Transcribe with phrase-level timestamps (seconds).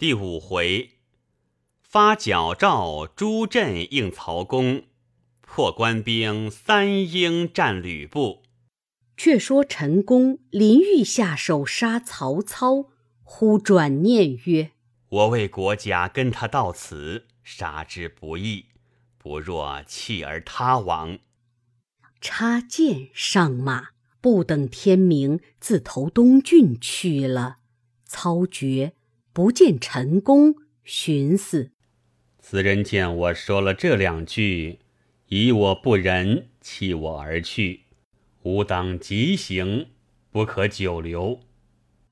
[0.00, 0.92] 第五回，
[1.82, 4.84] 发矫诏诸镇应曹公，
[5.42, 8.42] 破官兵三英战吕布。
[9.18, 12.86] 却说陈宫临欲下手杀曹操，
[13.22, 14.70] 忽转念曰
[15.10, 18.68] ：“我为国家跟他到此，杀之不易，
[19.18, 21.18] 不若弃而他亡。”
[22.22, 23.88] 插剑上马，
[24.22, 27.58] 不等天明，自投东郡去了。
[28.06, 28.94] 操觉。
[29.32, 31.70] 不见陈宫，寻思：
[32.40, 34.80] 此人见我说了这两句，
[35.28, 37.82] 以我不仁，弃我而去，
[38.42, 39.86] 吾当急行，
[40.32, 41.40] 不可久留。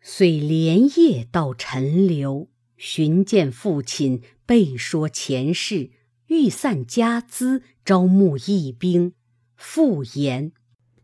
[0.01, 5.91] 遂连夜到陈留，寻见父亲，备说前世，
[6.29, 9.15] 欲散家资，招募义兵。
[9.57, 10.53] 复言：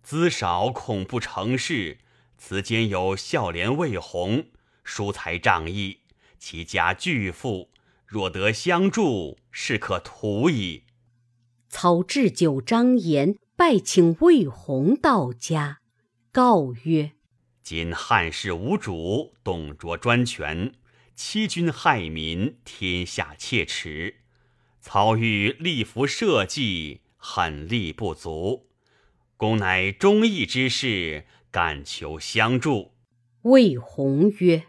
[0.00, 1.98] 资少恐不成事，
[2.38, 4.44] 此间有孝廉魏宏，
[4.84, 5.98] 疏财仗义。
[6.46, 7.70] 其家巨富，
[8.06, 10.82] 若得相助，是可图矣。
[11.70, 15.78] 曹置酒张言，拜请魏宏到家，
[16.30, 17.12] 告曰
[17.64, 20.74] ：“今汉室无主，董卓专权，
[21.16, 24.16] 欺君害民，天下切齿。
[24.82, 28.68] 曹欲立服社稷，狠力不足。
[29.38, 32.92] 公乃忠义之士，敢求相助。”
[33.40, 34.64] 魏宏曰。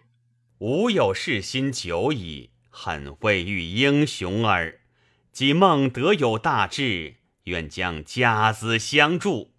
[0.59, 4.79] 吾有事心久矣，恨未遇英雄耳。
[5.33, 9.51] 即孟德有大志，愿将家资相助。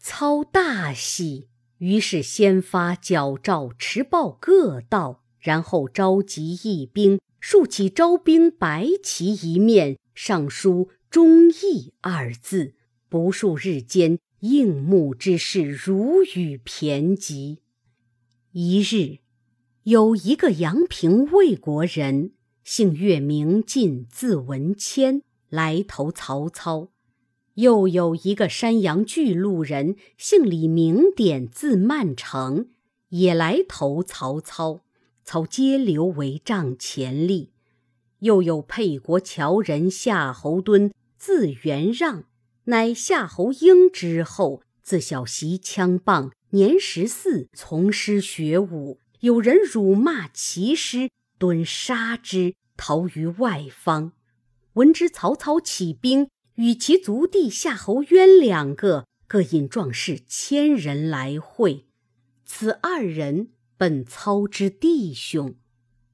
[0.00, 1.46] 操大喜，
[1.78, 12.74] 于是先发矫诏，持报各道，然后召集义兵，竖起招兵白旗一面，上书“忠义”二字。
[13.08, 17.60] 不数日间，应募之士如雨骈集。
[18.50, 19.20] 一日。
[19.84, 26.90] 有一个阳平魏国人，姓岳，名进，字文谦，来投曹操；
[27.54, 32.68] 又有一个山阳巨鹿人，姓李，名典，字曼成，
[33.08, 34.82] 也来投曹操。
[35.24, 37.48] 操皆留为帐前吏。
[38.18, 42.24] 又有沛国谯人夏侯惇，字元让，
[42.64, 48.98] 乃夏侯婴之后，自小习枪棒，年十四，从师学武。
[49.20, 54.12] 有人辱骂其师，敦杀之，逃于外方。
[54.74, 61.84] 闻知曹操起兵，与其族弟夏侯渊两个，各引壮士千人来会。
[62.46, 65.54] 此二人本操之弟兄。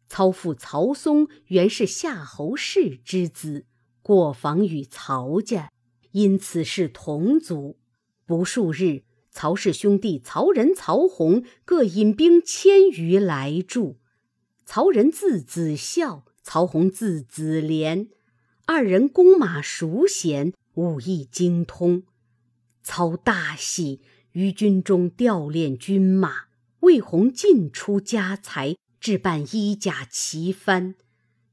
[0.08, 3.66] 操父曹嵩原是夏侯氏之子，
[4.02, 5.70] 过访与曹家，
[6.10, 7.78] 因此是同族。
[8.24, 9.04] 不数日。
[9.36, 13.98] 曹氏兄弟曹仁、曹洪各引兵千余来助。
[14.64, 18.08] 曹仁字子孝，曹洪字子廉，
[18.64, 22.04] 二人弓马熟娴，武艺精通。
[22.82, 24.00] 操大喜，
[24.32, 26.44] 于军中调练军马，
[26.80, 30.94] 魏宏进出家财，置办衣甲旗幡，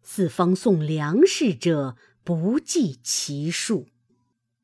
[0.01, 3.88] 四方送粮食者不计其数。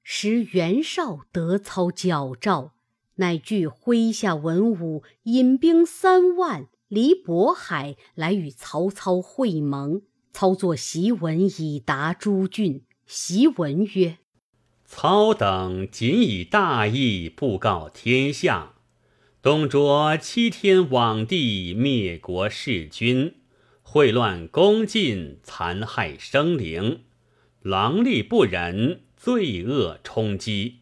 [0.04, 2.72] 时袁绍得操矫诏。
[3.20, 10.02] 乃具麾下文武，引兵三万，离渤海来与曹操会盟。
[10.32, 12.84] 操作檄文以达诸郡。
[13.06, 14.20] 檄文曰
[14.86, 18.76] ：“操等仅以大义布告天下，
[19.42, 23.34] 董卓欺天罔地，灭国弑君，
[23.84, 27.02] 秽乱宫禁，残害生灵，
[27.62, 30.79] 狼戾不仁，罪恶冲击。”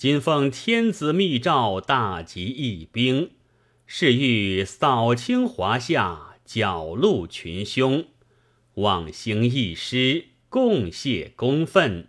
[0.00, 3.32] 今奉天子密诏，大集义兵，
[3.84, 8.06] 是欲扫清华夏，剿戮群凶，
[8.76, 12.08] 望兴义师，共谢公愤，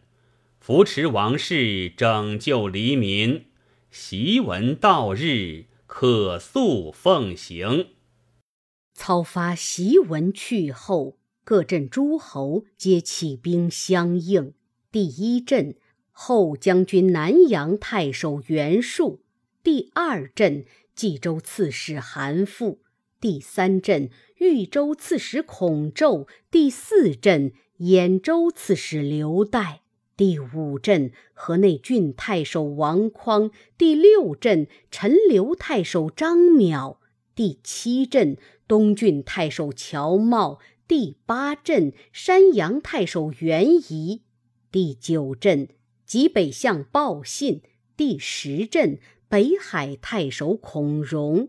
[0.58, 3.48] 扶持王室，拯救黎民。
[3.92, 7.88] 檄文到日，可速奉行。
[8.94, 14.54] 操发檄文去后，各镇诸侯皆起兵相应。
[14.90, 15.76] 第一镇。
[16.12, 19.22] 后将军南阳太守袁术，
[19.64, 22.78] 第二镇冀州刺史韩馥，
[23.20, 29.80] 第三镇豫州刺史孔宙，第四镇兖州刺史刘岱，
[30.16, 36.98] 第五镇河内郡太守王匡，第六镇陈留太守张邈，
[37.34, 38.38] 第七镇
[38.68, 44.22] 东郡太守乔瑁，第八镇山阳太守袁仪，
[44.72, 45.70] 第九镇。
[46.12, 47.62] 及北向报信，
[47.96, 49.00] 第十镇
[49.30, 51.48] 北海太守孔融，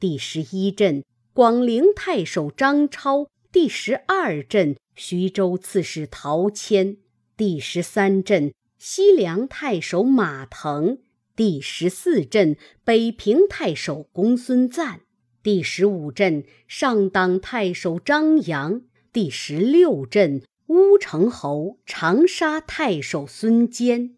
[0.00, 6.96] 第十一镇广陵太守张超，第十二镇徐州刺史陶谦，
[7.36, 10.98] 第十三镇西凉太守马腾，
[11.36, 15.02] 第十四镇北平太守公孙瓒，
[15.40, 24.14] 第十五镇上党太守张扬，第十六镇乌程侯、长沙太守孙坚，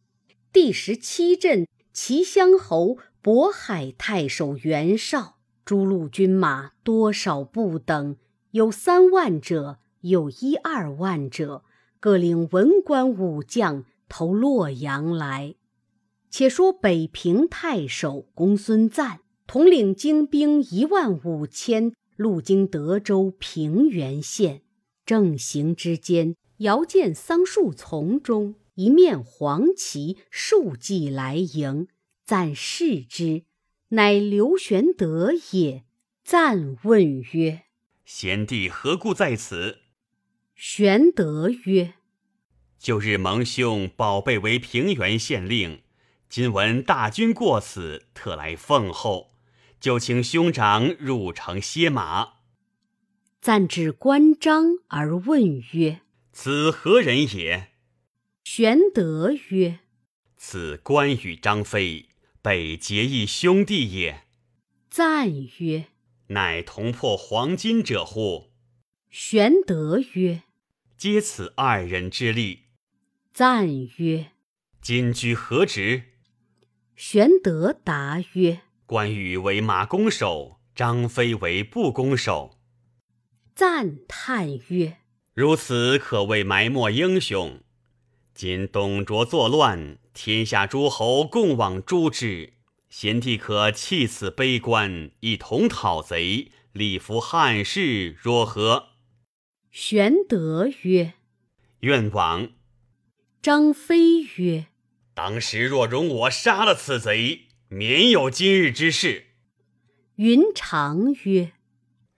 [0.53, 5.39] 第十七镇齐襄侯、渤海太守袁绍。
[5.65, 8.19] 诸路军马多少不等。
[8.51, 11.65] 有三万者，有一二万者，
[11.99, 15.55] 各领文官武将投洛阳来。
[16.29, 24.61] 且说北平太守公孙瓒统领精兵一万五千，路经德州平原县，
[25.07, 31.89] 正行之间，遥见桑树丛中一面黄旗，数骑来迎。
[32.25, 33.43] 赞视之，
[33.89, 35.85] 乃刘玄德也。
[36.23, 37.63] 赞问曰。
[38.05, 39.79] 贤弟何故在此？
[40.55, 41.95] 玄德曰
[42.79, 45.83] ：“旧日蒙兄保备为平原县令，
[46.29, 49.33] 今闻大军过此，特来奉候，
[49.81, 52.35] 就请兄长入城歇马。”
[53.43, 57.69] 赞至关张而问曰：“此何人也？”
[58.45, 59.81] 玄德曰
[60.37, 62.09] ：“此关羽、张飞，
[62.41, 64.25] 北结义兄弟也。”
[64.91, 65.87] 赞曰。
[66.29, 68.53] 乃同破黄金者乎？
[69.11, 70.45] 玄德曰
[70.97, 72.61] ：“皆此二人之力。”
[73.35, 73.69] 赞
[73.99, 74.33] 曰
[74.81, 76.05] ：“今居何职？”
[76.97, 82.59] 玄德答曰：“关羽为马弓手，张飞为步弓手。”
[83.55, 84.99] 赞叹曰
[85.35, 87.61] ：“如此可谓埋没英雄。
[88.35, 92.53] 今董卓作乱，天下诸侯共往诛之。”
[92.91, 98.89] 贤弟可弃此悲观，一同讨贼，立服汉室，若何？
[99.71, 101.15] 玄德曰
[101.81, 102.51] ：“愿往。”
[103.41, 104.67] 张飞曰
[105.15, 109.29] ：“当时若容我杀了此贼，免有今日之事。”
[110.17, 111.53] 云长曰：“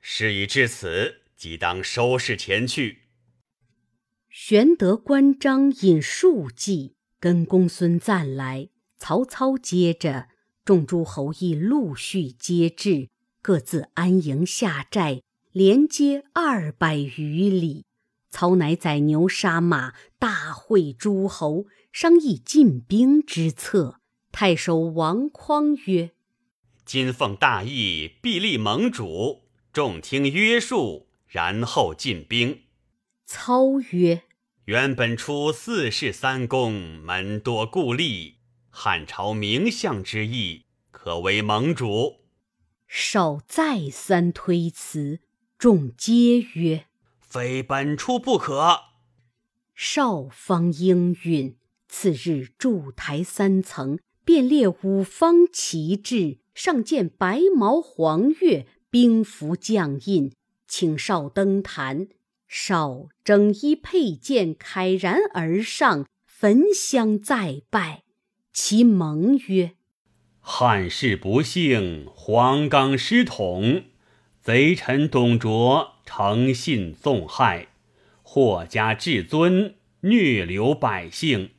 [0.03, 3.03] 事已至此，即当收拾前去。”
[4.37, 10.27] 玄德、关张引数骑跟公孙瓒来，曹操接着。
[10.65, 13.11] 众诸侯亦陆续皆至，
[13.41, 15.23] 各自安营下寨，
[15.53, 17.85] 连接二百余里。
[18.29, 24.01] 操乃宰牛杀马，大会诸侯，商议进兵之策。
[24.33, 26.11] 太守王匡曰
[26.85, 32.63] ：“今奉大义，必立盟主，众听约束，然后进兵。”
[33.27, 34.23] 操曰
[34.67, 38.35] ：“原本出四世三公，门多故吏。”
[38.71, 42.17] 汉朝名相之意，可为盟主。
[42.87, 45.21] 少再三推辞，
[45.59, 46.87] 众皆曰
[47.21, 48.81] ：“非本出不可。”
[49.75, 51.57] 少方应允。
[51.89, 60.33] 次日筑台三层，便列五方旗帜，上见白毛黄月，兵符将印，
[60.67, 62.09] 请少登坛。
[62.57, 68.05] 少整衣佩剑，慨然而上，焚香再拜。
[68.53, 69.73] 其盟曰
[70.39, 73.83] ：“汉室不幸，黄冈失统，
[74.41, 77.67] 贼臣董卓诚信纵害，
[78.23, 81.51] 祸加至尊，虐流百姓。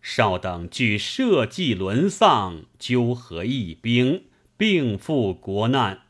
[0.00, 4.24] 少等据社稷沦丧，纠合义兵，
[4.56, 6.04] 并赴国难。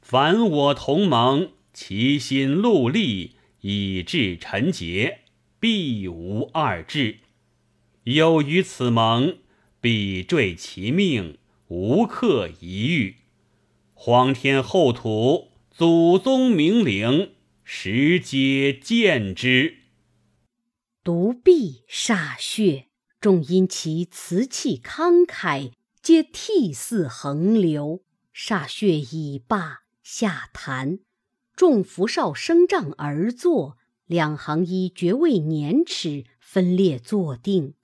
[0.00, 5.20] 凡我同盟，齐心戮力，以至臣节，
[5.58, 7.18] 必无二志。
[8.04, 9.38] 有于此盟。”
[9.82, 11.38] 必坠其命，
[11.68, 13.16] 无克一遇。
[13.94, 17.32] 荒天厚土，祖宗明灵，
[17.64, 19.78] 时皆见之。
[21.02, 22.88] 独臂歃血，
[23.22, 28.02] 众因其辞气慷慨，皆涕泗横流。
[28.34, 30.98] 歃血已罢，下坛，
[31.60, 33.76] 众扶少升帐而坐，
[34.06, 37.74] 两行依爵位年齿，分列坐定。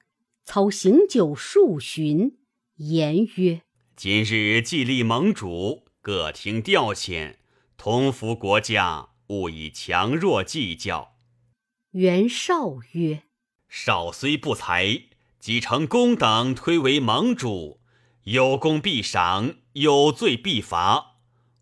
[0.47, 2.39] 操行酒数巡，
[2.77, 3.61] 言曰
[3.95, 7.35] ：“今日既立盟主，各听调遣，
[7.77, 11.13] 同服国家，勿以强弱计较。”
[11.93, 13.25] 袁绍曰
[13.69, 15.03] ：“少虽不才，
[15.39, 17.83] 即成公等推为盟主，
[18.23, 21.16] 有功必赏，有罪必罚。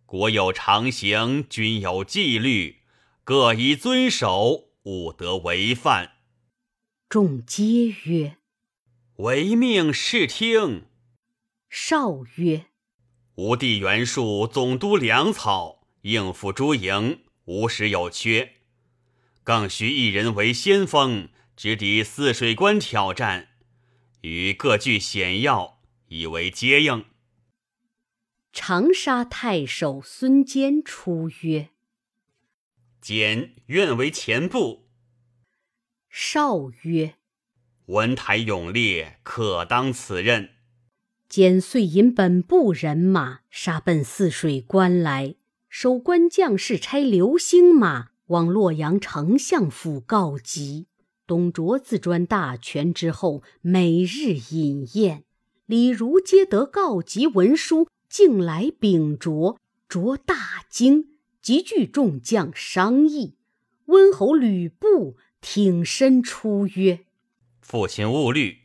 [0.06, 2.80] 国有常刑，君有纪律，
[3.24, 6.12] 各宜遵守，勿得违犯。”
[7.08, 8.36] 众皆曰。
[9.18, 10.86] 唯命是听。
[11.70, 12.66] 少曰
[13.36, 18.54] ：“吾弟袁术总督粮草，应付诸营，无时有缺。
[19.44, 23.50] 更需一人为先锋，直抵泗水关挑战，
[24.22, 27.04] 与各据险要，以为接应。
[28.56, 31.70] 长沙太守孙坚出曰
[33.02, 34.86] ：“简愿为前部。”
[36.08, 37.16] 少曰
[37.86, 40.50] ：“文台勇烈，可当此任。”
[41.28, 45.34] 简遂引本部人马杀奔泗水关来，
[45.68, 50.86] 守关将士差流星马往洛阳丞相府告急。
[51.26, 55.24] 董卓自专大权之后，每日饮宴。
[55.66, 57.88] 李儒皆得告急文书。
[58.16, 63.34] 竟来秉卓，卓大惊，即聚众将商议。
[63.86, 67.06] 温侯吕布挺身出曰
[67.60, 68.60] ：“父亲勿虑，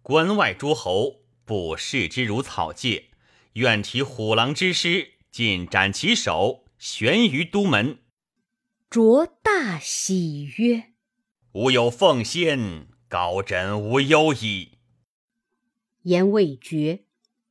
[0.00, 3.10] 关外诸侯不视之如草芥，
[3.52, 7.98] 愿提虎狼之师，尽斩其首，悬于都门。”
[8.88, 10.94] 卓大喜曰
[11.52, 14.78] ：“吾有奉先，高枕无忧矣。”
[16.04, 17.04] 言未绝。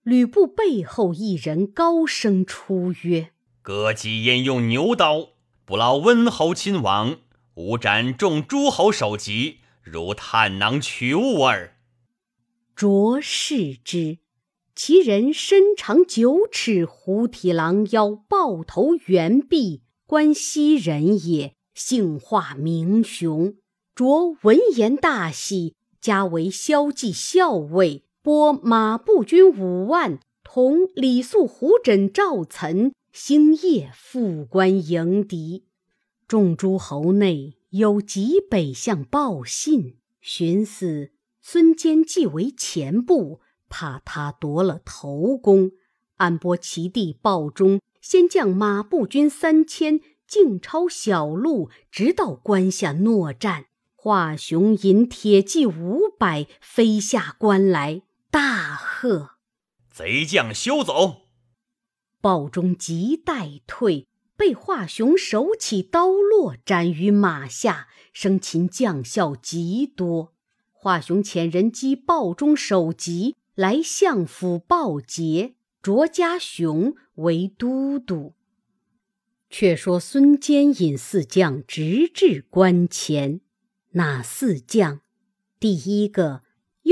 [0.04, 3.30] 吕布背后一人高声出曰
[3.64, 5.30] ：“割己焉用牛刀？
[5.64, 7.20] 不劳温侯亲王，
[7.54, 11.78] 吾斩众诸侯首级，如探囊取物耳。”
[12.76, 14.18] 卓视之，
[14.76, 23.56] 其人身长九尺，虎体狼腰，豹头猿臂，关西人也，姓化名雄。
[23.96, 28.04] 卓闻言大喜，加为骁骑校尉。
[28.24, 35.66] 拨马步军五万，同李肃、胡轸、赵岑星夜赴关迎敌。
[36.26, 41.12] 众诸侯内有极北向报信，寻思
[41.42, 45.72] 孙坚既为前部，怕他夺了头功，
[46.16, 53.66] 安拨其弟鲍忠先将马步军三千，径抄小路，直到关下搦战。
[53.96, 58.04] 华雄引铁骑五百飞下关来。
[58.34, 59.36] 大喝
[59.94, 61.28] ：“贼将休走！”
[62.20, 67.88] 鲍忠急待退，被华雄手起刀落，斩于马下。
[68.12, 70.34] 生擒将校极多。
[70.72, 78.34] 华雄遣人击鲍忠首级，来相府报捷，卓家雄为都督。
[79.52, 83.42] 却说孙坚引四将直至关前，
[83.92, 85.02] 那四将，
[85.60, 86.42] 第一个。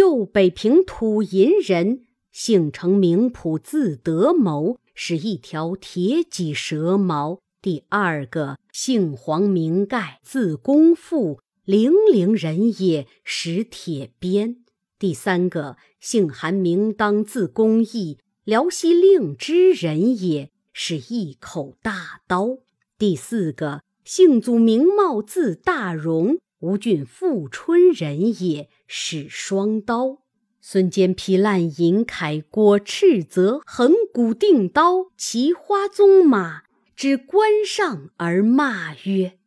[0.01, 7.39] 右北平土银人，姓程名仆，字德谋，是一条铁脊蛇矛。
[7.61, 14.63] 第二个姓黄名盖，字公富，零陵人也，使铁鞭。
[14.97, 22.57] 第三个姓韩名当，字公义，辽西令之人也，是一口大刀。
[22.97, 26.39] 第四个姓祖名茂，字大荣。
[26.61, 30.17] 吴郡富春人也，使双刀。
[30.59, 39.39] 孙坚披烂银铠，裹赤泽，横骨定刀，骑花纵马，至关上而骂曰：“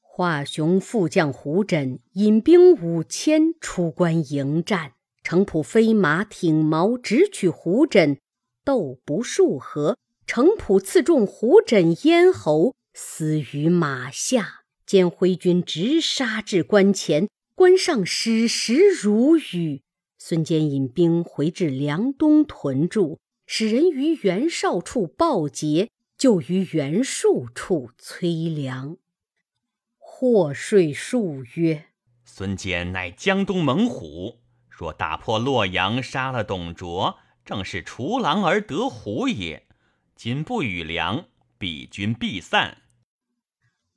[0.02, 4.94] 华雄副将胡轸引兵五千出关迎战，
[5.24, 8.18] 程普飞马挺矛，直取胡轸，
[8.66, 9.96] 斗不数合，
[10.26, 12.74] 程普刺中胡轸咽喉。
[12.94, 14.59] 死于马下，
[14.90, 19.84] 见挥军直杀至关前，关上矢石如雨。
[20.18, 28.98] 孙坚引兵回至梁东屯驻，使人于袁绍处报捷，就于袁术处催粮。
[30.00, 31.90] 祸税数曰
[32.26, 39.68] ：“孙坚乃江东猛虎，若打破洛阳，杀了董卓，正是除狼而得虎也。
[40.16, 41.26] 今不与粮，
[41.60, 42.80] 彼军必散。”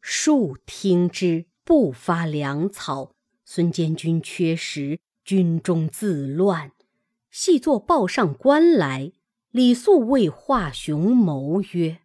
[0.03, 3.15] 数听之，不发粮草。
[3.45, 6.73] 孙坚军缺食，军中自乱。
[7.31, 9.13] 细作报上官来。
[9.53, 11.99] 李肃谓华雄谋曰：“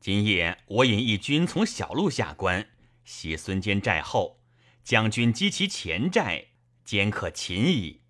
[0.00, 2.68] 今夜我引一军从小路下关，
[3.04, 4.40] 袭孙坚寨后，
[4.84, 6.48] 将军击其前寨，
[6.84, 8.02] 坚可擒矣。”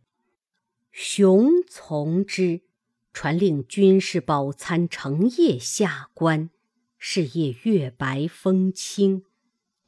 [0.90, 2.62] 雄从之，
[3.12, 6.50] 传令军士饱餐，成夜下关。
[6.98, 9.24] 是夜月白风清。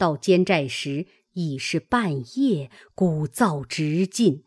[0.03, 4.43] 到监寨时已是半夜，鼓噪直进。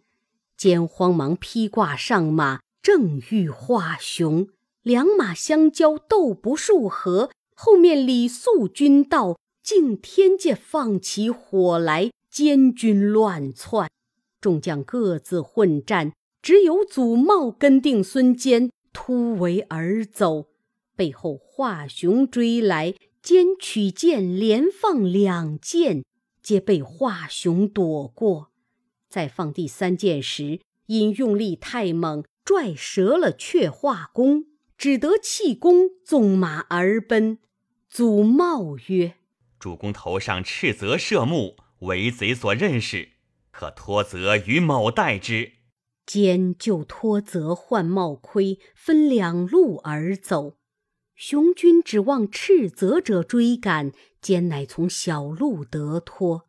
[0.58, 4.50] 坚慌忙披挂上马，正遇华雄，
[4.84, 7.32] 两马相交，斗不数合。
[7.56, 13.90] 后面李肃军到，竟天界放起火来，监军乱窜。
[14.42, 20.48] 众将各自混战，只有祖茂跟定孙坚，突围而走。
[20.98, 22.94] 背后华雄追来。
[23.25, 26.05] 肩取剑，连放两箭，
[26.44, 28.51] 皆被华雄躲过。
[29.10, 34.46] 在放第三箭时，因用力太猛，拽折了却化弓，
[34.77, 37.39] 只得弃弓，纵马而奔。
[37.89, 39.15] 祖茂曰
[39.58, 43.10] ：“主公头上赤泽射目，为贼所认识，
[43.50, 45.53] 可托责与某代之。”
[46.05, 50.58] 兼就托泽换帽盔，分两路而走。
[51.15, 56.48] 雄军指望斥责者追赶，兼乃从小路得脱。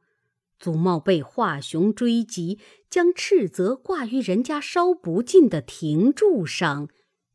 [0.59, 2.59] 祖茂被华雄追及，
[2.91, 6.89] 将斥责挂于人家烧不尽的亭柱上，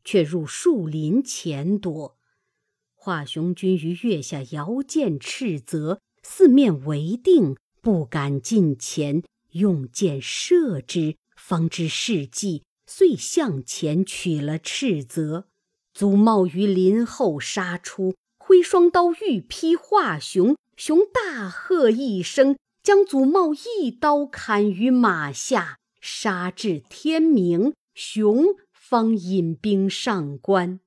[0.04, 2.18] 却入树林潜躲。
[2.94, 9.22] 华雄军于月下遥见斥责，四面围定，不敢近前，
[9.52, 11.16] 用箭射之。
[11.34, 15.48] 方知事计，遂向前取了斥责。
[15.94, 30.80] 祖茂于林后杀出，挥双刀欲劈华雄，雄大喝一声，将祖茂一刀砍于马下，杀至天明，雄方引兵上关。